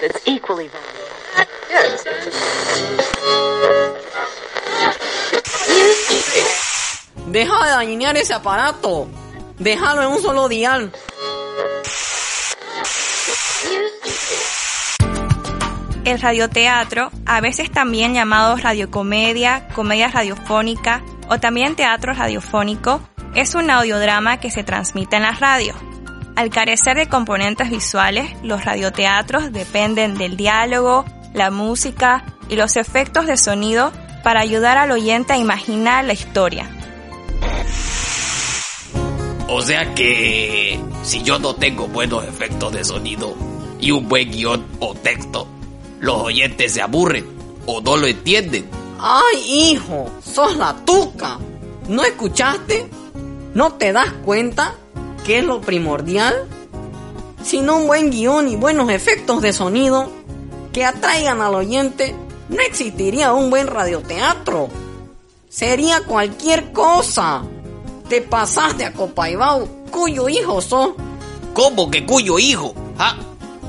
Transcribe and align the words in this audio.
that's 0.00 0.20
equally 0.26 0.68
valuable. 0.68 1.00
Deja 7.26 7.64
de 7.64 7.70
dañar 7.70 8.16
ese 8.16 8.34
aparato. 8.34 9.08
Déjalo 9.58 10.02
en 10.02 10.08
un 10.08 10.22
solo 10.22 10.48
dial. 10.48 10.90
El 16.04 16.20
radioteatro, 16.20 17.10
a 17.26 17.40
veces 17.40 17.70
también 17.70 18.14
llamado 18.14 18.56
radiocomedia, 18.56 19.68
comedia 19.68 20.08
radiofónica 20.08 21.02
o 21.28 21.38
también 21.38 21.76
teatro 21.76 22.14
radiofónico, 22.14 23.00
es 23.34 23.54
un 23.54 23.70
audiodrama 23.70 24.40
que 24.40 24.50
se 24.50 24.64
transmite 24.64 25.16
en 25.16 25.22
la 25.22 25.32
radio. 25.32 25.89
Al 26.36 26.50
carecer 26.50 26.96
de 26.96 27.08
componentes 27.08 27.70
visuales, 27.70 28.30
los 28.42 28.64
radioteatros 28.64 29.52
dependen 29.52 30.16
del 30.16 30.36
diálogo, 30.36 31.04
la 31.34 31.50
música 31.50 32.24
y 32.48 32.56
los 32.56 32.76
efectos 32.76 33.26
de 33.26 33.36
sonido 33.36 33.92
para 34.22 34.40
ayudar 34.40 34.78
al 34.78 34.90
oyente 34.90 35.32
a 35.32 35.38
imaginar 35.38 36.04
la 36.04 36.12
historia. 36.12 36.70
O 39.48 39.62
sea 39.62 39.94
que 39.94 40.80
si 41.02 41.22
yo 41.22 41.38
no 41.38 41.54
tengo 41.54 41.88
buenos 41.88 42.24
efectos 42.24 42.72
de 42.72 42.84
sonido 42.84 43.34
y 43.80 43.90
un 43.90 44.08
buen 44.08 44.30
guion 44.30 44.64
o 44.78 44.94
texto, 44.94 45.48
los 45.98 46.16
oyentes 46.22 46.72
se 46.72 46.82
aburren 46.82 47.26
o 47.66 47.80
no 47.80 47.96
lo 47.96 48.06
entienden. 48.06 48.68
¡Ay, 48.98 49.72
hijo! 49.72 50.10
¡Sos 50.22 50.56
la 50.56 50.74
tuca! 50.84 51.38
¿No 51.88 52.04
escuchaste? 52.04 52.88
¿No 53.54 53.72
te 53.72 53.92
das 53.92 54.12
cuenta 54.24 54.74
qué 55.24 55.38
es 55.38 55.44
lo 55.44 55.60
primordial? 55.60 56.48
Sin 57.42 57.68
un 57.70 57.86
buen 57.86 58.10
guion 58.10 58.48
y 58.48 58.56
buenos 58.56 58.90
efectos 58.90 59.42
de 59.42 59.52
sonido 59.52 60.10
que 60.72 60.84
atraigan 60.84 61.40
al 61.40 61.54
oyente, 61.54 62.14
no 62.48 62.60
existiría 62.62 63.32
un 63.32 63.50
buen 63.50 63.66
radioteatro. 63.66 64.68
Sería 65.48 66.02
cualquier 66.02 66.72
cosa. 66.72 67.42
Te 68.08 68.20
pasaste 68.20 68.84
a 68.84 68.92
Copaibao, 68.92 69.68
cuyo 69.90 70.28
hijo 70.28 70.60
sos. 70.60 70.90
¿Cómo 71.54 71.90
que 71.90 72.06
cuyo 72.06 72.38
hijo? 72.38 72.74
¿Ah? 72.98 73.16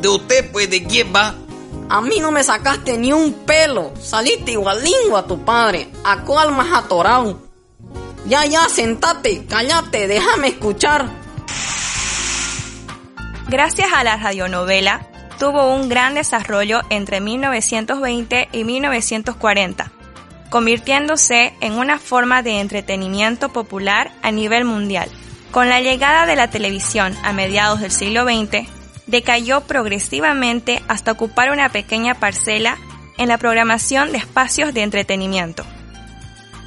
¿De 0.00 0.08
usted 0.08 0.50
pues 0.50 0.70
de 0.70 0.84
quién 0.84 1.12
va? 1.14 1.34
A 1.88 2.00
mí 2.00 2.20
no 2.20 2.30
me 2.30 2.44
sacaste 2.44 2.96
ni 2.98 3.12
un 3.12 3.32
pelo. 3.32 3.92
Saliste 4.00 4.52
igualingo 4.52 5.16
a 5.16 5.26
tu 5.26 5.44
padre. 5.44 5.90
¿A 6.04 6.22
cuál 6.22 6.52
más 6.52 6.72
atorado? 6.72 7.38
Ya, 8.26 8.44
ya, 8.44 8.68
sentate, 8.68 9.46
cállate, 9.48 10.06
déjame 10.06 10.48
escuchar. 10.48 11.19
Gracias 13.50 13.92
a 13.92 14.04
la 14.04 14.16
radionovela, 14.16 15.08
tuvo 15.40 15.74
un 15.74 15.88
gran 15.88 16.14
desarrollo 16.14 16.82
entre 16.88 17.20
1920 17.20 18.48
y 18.52 18.62
1940, 18.62 19.90
convirtiéndose 20.50 21.52
en 21.60 21.72
una 21.72 21.98
forma 21.98 22.44
de 22.44 22.60
entretenimiento 22.60 23.48
popular 23.48 24.12
a 24.22 24.30
nivel 24.30 24.64
mundial. 24.64 25.10
Con 25.50 25.68
la 25.68 25.80
llegada 25.80 26.26
de 26.26 26.36
la 26.36 26.48
televisión 26.48 27.12
a 27.24 27.32
mediados 27.32 27.80
del 27.80 27.90
siglo 27.90 28.22
XX, 28.22 28.68
decayó 29.08 29.62
progresivamente 29.62 30.80
hasta 30.86 31.10
ocupar 31.10 31.50
una 31.50 31.70
pequeña 31.70 32.14
parcela 32.14 32.78
en 33.18 33.26
la 33.26 33.36
programación 33.36 34.12
de 34.12 34.18
espacios 34.18 34.72
de 34.74 34.84
entretenimiento. 34.84 35.64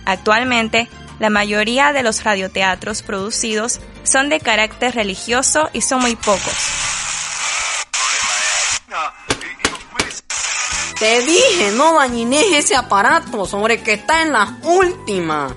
Actualmente, 0.04 0.90
la 1.20 1.30
mayoría 1.30 1.94
de 1.94 2.04
los 2.04 2.24
radioteatros 2.24 3.02
producidos 3.02 3.80
son 4.04 4.30
de 4.30 4.40
carácter 4.40 4.96
religioso 4.96 5.70
y 5.74 5.82
son 5.82 6.02
muy 6.02 6.16
pocos. 6.16 6.54
Te 11.00 11.22
dije, 11.26 11.72
no 11.72 11.96
dañines 11.96 12.46
ese 12.54 12.76
aparato 12.76 13.46
sobre 13.46 13.82
que 13.82 13.94
está 13.94 14.22
en 14.22 14.32
las 14.32 14.50
últimas. 14.64 15.54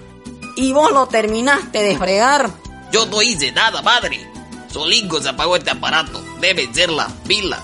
Y 0.57 0.73
vos 0.73 0.91
lo 0.91 1.07
terminaste 1.07 1.83
de 1.83 1.99
fregar. 1.99 2.51
Yo 2.91 3.07
no 3.07 3.23
hice 3.23 3.53
nada, 3.53 3.83
madre. 3.83 4.29
Solingo 4.73 5.21
se 5.21 5.29
apagó 5.29 5.57
este 5.57 5.71
aparato. 5.71 6.23
Deben 6.41 6.75
ser 6.75 6.91
las 6.91 7.13
pilas. 7.29 7.61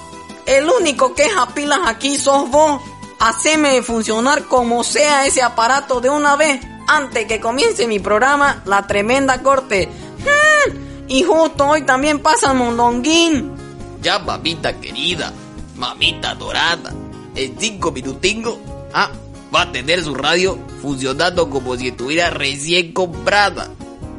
El 0.46 0.68
único 0.68 1.14
que 1.14 1.24
es 1.24 1.36
a 1.36 1.46
pilas 1.54 1.80
aquí 1.86 2.16
sos 2.18 2.50
vos. 2.50 2.80
Haceme 3.18 3.82
funcionar 3.82 4.44
como 4.44 4.84
sea 4.84 5.26
ese 5.26 5.42
aparato 5.42 6.00
de 6.00 6.10
una 6.10 6.36
vez 6.36 6.60
antes 6.96 7.26
que 7.26 7.40
comience 7.40 7.86
mi 7.86 7.98
programa 7.98 8.62
La 8.66 8.86
Tremenda 8.86 9.42
Corte. 9.42 9.88
Hmm, 10.18 10.76
Y 11.08 11.22
justo 11.24 11.66
hoy 11.68 11.82
también 11.82 12.20
pasa 12.20 12.52
el 12.52 12.58
mondonguín. 12.58 13.52
Ya, 14.00 14.18
mamita 14.18 14.72
querida, 14.80 15.32
mamita 15.76 16.34
dorada, 16.34 16.92
en 17.34 17.54
cinco 17.58 17.92
minutingos, 17.92 18.56
ah, 18.92 19.10
va 19.54 19.62
a 19.62 19.72
tener 19.72 20.02
su 20.02 20.14
radio 20.14 20.58
funcionando 20.80 21.48
como 21.50 21.76
si 21.76 21.88
estuviera 21.88 22.30
recién 22.30 22.92
comprada. 22.92 23.68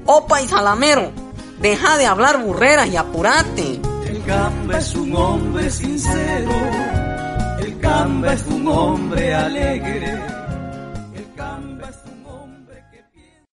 Opa 0.06 0.42
y 0.42 0.48
salamero, 0.48 1.12
deja 1.60 1.98
de 1.98 2.06
hablar 2.06 2.42
burreras 2.44 2.88
y 2.90 2.96
apurate. 2.98 3.80
El 4.08 4.24
Gamba 4.24 4.78
es 4.78 4.94
un 4.96 5.16
hombre 5.16 5.70
sincero, 5.70 6.52
el 7.60 7.80
Gamba 7.80 8.34
es 8.34 8.46
un 8.46 8.68
hombre 8.68 9.34
alegre. 9.34 10.43